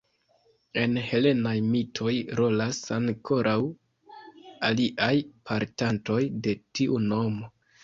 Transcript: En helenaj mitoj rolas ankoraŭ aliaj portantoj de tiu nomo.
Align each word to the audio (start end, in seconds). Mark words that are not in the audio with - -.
En 0.83 0.95
helenaj 1.09 1.51
mitoj 1.73 2.13
rolas 2.39 2.79
ankoraŭ 2.97 3.55
aliaj 4.73 5.13
portantoj 5.53 6.21
de 6.49 6.59
tiu 6.81 7.01
nomo. 7.09 7.55